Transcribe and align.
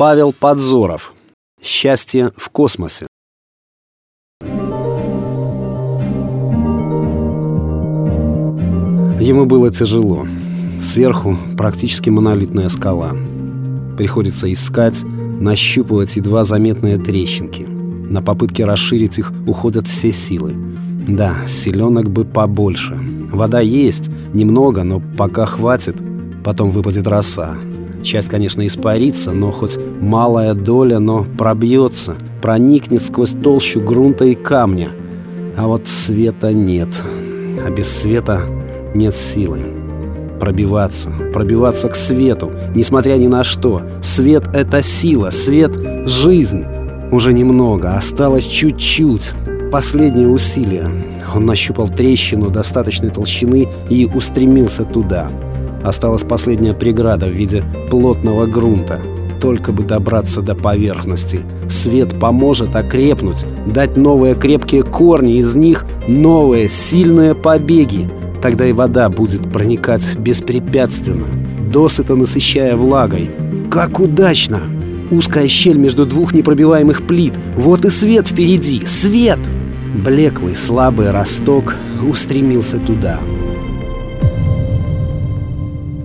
Павел 0.00 0.32
Подзоров. 0.32 1.12
Счастье 1.62 2.32
в 2.34 2.48
космосе. 2.48 3.06
Ему 9.20 9.44
было 9.44 9.70
тяжело. 9.70 10.26
Сверху 10.80 11.36
практически 11.58 12.08
монолитная 12.08 12.70
скала. 12.70 13.14
Приходится 13.98 14.50
искать, 14.50 15.02
нащупывать 15.04 16.16
едва 16.16 16.44
заметные 16.44 16.96
трещинки. 16.96 17.64
На 17.64 18.22
попытке 18.22 18.64
расширить 18.64 19.18
их 19.18 19.34
уходят 19.46 19.86
все 19.86 20.12
силы. 20.12 20.54
Да, 21.08 21.46
селенок 21.46 22.08
бы 22.08 22.24
побольше. 22.24 22.98
Вода 23.30 23.60
есть, 23.60 24.08
немного, 24.32 24.82
но 24.82 25.02
пока 25.18 25.44
хватит. 25.44 25.96
Потом 26.42 26.70
выпадет 26.70 27.06
роса. 27.06 27.58
Часть, 28.02 28.28
конечно, 28.28 28.66
испарится, 28.66 29.32
но 29.32 29.50
хоть 29.52 29.78
малая 30.00 30.54
доля, 30.54 30.98
но 30.98 31.24
пробьется, 31.38 32.16
проникнет 32.40 33.02
сквозь 33.02 33.30
толщу 33.30 33.80
грунта 33.80 34.24
и 34.24 34.34
камня. 34.34 34.90
А 35.56 35.66
вот 35.66 35.86
света 35.86 36.52
нет. 36.52 36.88
А 37.64 37.70
без 37.70 37.88
света 37.88 38.40
нет 38.94 39.14
силы. 39.14 39.66
Пробиваться, 40.40 41.10
пробиваться 41.34 41.88
к 41.88 41.94
свету, 41.94 42.50
несмотря 42.74 43.16
ни 43.16 43.26
на 43.26 43.44
что. 43.44 43.82
Свет— 44.02 44.44
это 44.54 44.82
сила, 44.82 45.30
свет— 45.30 45.72
жизнь. 46.06 46.64
Уже 47.12 47.34
немного, 47.34 47.94
осталось 47.94 48.46
чуть-чуть. 48.46 49.32
Последнее 49.70 50.28
усилие. 50.28 50.90
Он 51.34 51.44
нащупал 51.44 51.88
трещину 51.88 52.50
достаточной 52.50 53.10
толщины 53.10 53.68
и 53.90 54.06
устремился 54.06 54.84
туда. 54.84 55.30
Осталась 55.82 56.22
последняя 56.22 56.74
преграда 56.74 57.26
в 57.26 57.30
виде 57.30 57.64
плотного 57.88 58.46
грунта. 58.46 59.00
Только 59.40 59.72
бы 59.72 59.84
добраться 59.84 60.42
до 60.42 60.54
поверхности. 60.54 61.40
Свет 61.68 62.18
поможет 62.20 62.76
окрепнуть, 62.76 63.46
дать 63.66 63.96
новые 63.96 64.34
крепкие 64.34 64.82
корни, 64.82 65.38
из 65.38 65.54
них 65.54 65.86
новые 66.06 66.68
сильные 66.68 67.34
побеги. 67.34 68.08
Тогда 68.42 68.66
и 68.66 68.72
вода 68.72 69.08
будет 69.08 69.50
проникать 69.50 70.16
беспрепятственно, 70.18 71.26
досыта 71.72 72.14
насыщая 72.16 72.76
влагой. 72.76 73.30
Как 73.70 74.00
удачно! 74.00 74.60
Узкая 75.10 75.48
щель 75.48 75.78
между 75.78 76.06
двух 76.06 76.34
непробиваемых 76.34 77.06
плит. 77.06 77.34
Вот 77.56 77.84
и 77.84 77.90
свет 77.90 78.28
впереди! 78.28 78.84
Свет! 78.84 79.40
Блеклый, 80.04 80.54
слабый 80.54 81.10
росток 81.10 81.74
устремился 82.06 82.78
туда. 82.78 83.18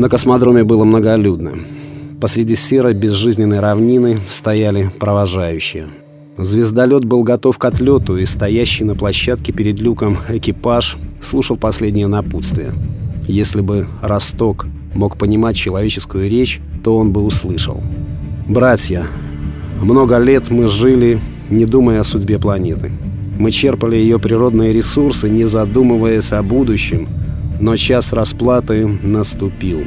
На 0.00 0.08
космодроме 0.08 0.64
было 0.64 0.84
многолюдно. 0.84 1.58
Посреди 2.22 2.56
серой 2.56 2.94
безжизненной 2.94 3.60
равнины 3.60 4.18
стояли 4.30 4.90
провожающие. 4.98 5.88
Звездолет 6.38 7.04
был 7.04 7.22
готов 7.22 7.58
к 7.58 7.64
отлету, 7.66 8.16
и 8.16 8.24
стоящий 8.24 8.84
на 8.84 8.94
площадке 8.94 9.52
перед 9.52 9.78
люком 9.78 10.16
экипаж 10.30 10.96
слушал 11.20 11.58
последнее 11.58 12.06
напутствие. 12.06 12.72
Если 13.28 13.60
бы 13.60 13.88
Росток 14.00 14.64
мог 14.94 15.18
понимать 15.18 15.56
человеческую 15.56 16.30
речь, 16.30 16.62
то 16.82 16.96
он 16.96 17.12
бы 17.12 17.22
услышал. 17.22 17.82
«Братья, 18.48 19.06
много 19.82 20.16
лет 20.16 20.48
мы 20.48 20.66
жили, 20.66 21.20
не 21.50 21.66
думая 21.66 22.00
о 22.00 22.04
судьбе 22.04 22.38
планеты. 22.38 22.90
Мы 23.38 23.50
черпали 23.50 23.96
ее 23.96 24.18
природные 24.18 24.72
ресурсы, 24.72 25.28
не 25.28 25.44
задумываясь 25.44 26.32
о 26.32 26.42
будущем– 26.42 27.06
но 27.60 27.76
час 27.76 28.12
расплаты 28.12 28.86
наступил. 28.86 29.84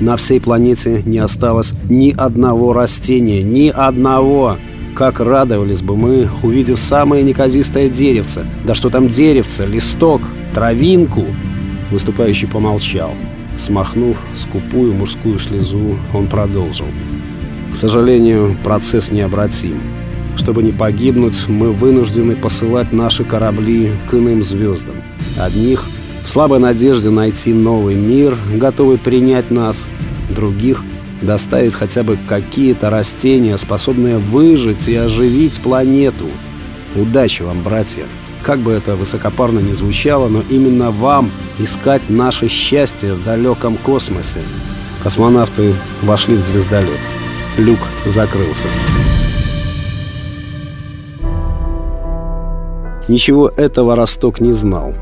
На 0.00 0.16
всей 0.16 0.40
планете 0.40 1.02
не 1.04 1.18
осталось 1.18 1.72
ни 1.88 2.14
одного 2.16 2.72
растения, 2.72 3.42
ни 3.42 3.68
одного. 3.68 4.56
Как 4.94 5.18
радовались 5.18 5.82
бы 5.82 5.96
мы, 5.96 6.28
увидев 6.42 6.78
самое 6.78 7.24
неказистое 7.24 7.88
деревце. 7.88 8.46
Да 8.64 8.74
что 8.74 8.90
там 8.90 9.08
деревце, 9.08 9.66
листок, 9.66 10.22
травинку. 10.54 11.24
Выступающий 11.90 12.46
помолчал. 12.46 13.12
Смахнув 13.56 14.16
скупую 14.36 14.94
мужскую 14.94 15.38
слезу, 15.40 15.98
он 16.14 16.28
продолжил. 16.28 16.86
К 17.72 17.76
сожалению, 17.76 18.56
процесс 18.62 19.10
необратим. 19.10 19.80
Чтобы 20.36 20.62
не 20.62 20.70
погибнуть, 20.70 21.48
мы 21.48 21.72
вынуждены 21.72 22.36
посылать 22.36 22.92
наши 22.92 23.24
корабли 23.24 23.90
к 24.08 24.14
иным 24.14 24.42
звездам. 24.42 24.96
Одних– 25.36 25.86
в 26.28 26.30
слабой 26.30 26.58
надежде 26.58 27.08
найти 27.08 27.54
новый 27.54 27.94
мир, 27.94 28.36
готовый 28.54 28.98
принять 28.98 29.50
нас, 29.50 29.86
других 30.28 30.84
доставить 31.22 31.72
хотя 31.72 32.02
бы 32.02 32.18
какие-то 32.28 32.90
растения, 32.90 33.56
способные 33.56 34.18
выжить 34.18 34.88
и 34.88 34.94
оживить 34.94 35.58
планету. 35.58 36.26
Удачи 36.94 37.40
вам, 37.40 37.62
братья! 37.62 38.04
Как 38.42 38.58
бы 38.58 38.72
это 38.72 38.94
высокопарно 38.94 39.60
ни 39.60 39.72
звучало, 39.72 40.28
но 40.28 40.42
именно 40.50 40.90
вам 40.90 41.30
искать 41.58 42.10
наше 42.10 42.48
счастье 42.48 43.14
в 43.14 43.24
далеком 43.24 43.78
космосе. 43.78 44.40
Космонавты 45.02 45.74
вошли 46.02 46.36
в 46.36 46.40
звездолет. 46.40 47.00
Люк 47.56 47.78
закрылся. 48.04 48.66
Ничего 53.08 53.48
этого 53.48 53.96
Росток 53.96 54.40
не 54.40 54.52
знал. 54.52 54.94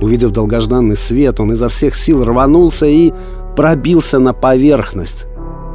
Увидев 0.00 0.30
долгожданный 0.30 0.96
свет, 0.96 1.40
он 1.40 1.52
изо 1.52 1.68
всех 1.68 1.94
сил 1.94 2.24
рванулся 2.24 2.86
и 2.86 3.12
пробился 3.54 4.18
на 4.18 4.32
поверхность. 4.32 5.26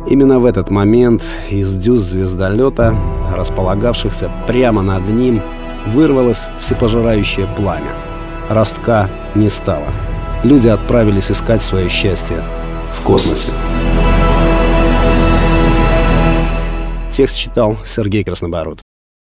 Именно 0.08 0.40
в 0.40 0.46
этот 0.46 0.70
момент 0.70 1.24
из 1.50 1.74
дюз 1.76 2.02
звездолета, 2.02 2.96
располагавшихся 3.36 4.32
прямо 4.48 4.82
над 4.82 5.08
ним, 5.10 5.42
вырвалось 5.94 6.48
всепожирающее 6.60 7.48
пламя. 7.56 7.92
Ростка 8.50 9.10
не 9.34 9.50
стало. 9.50 9.88
Люди 10.44 10.68
отправились 10.68 11.32
искать 11.32 11.62
свое 11.62 11.90
счастье 11.90 12.38
в 13.00 13.04
космосе. 13.04 13.54
Текст 17.12 17.38
читал 17.38 17.78
Сергей 17.86 18.24
Краснобород. 18.24 18.82